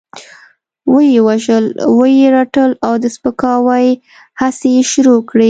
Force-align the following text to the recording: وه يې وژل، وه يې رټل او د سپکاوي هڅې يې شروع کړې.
وه 0.93 1.01
يې 1.11 1.19
وژل، 1.27 1.65
وه 1.97 2.07
يې 2.17 2.27
رټل 2.35 2.71
او 2.85 2.93
د 3.03 3.05
سپکاوي 3.15 3.89
هڅې 4.39 4.67
يې 4.75 4.83
شروع 4.91 5.19
کړې. 5.29 5.39